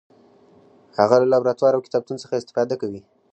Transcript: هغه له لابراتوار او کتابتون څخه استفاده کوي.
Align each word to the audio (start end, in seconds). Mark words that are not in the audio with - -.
هغه 0.97 1.15
له 1.21 1.27
لابراتوار 1.31 1.73
او 1.75 1.85
کتابتون 1.87 2.17
څخه 2.23 2.33
استفاده 2.39 2.75
کوي. 2.81 3.01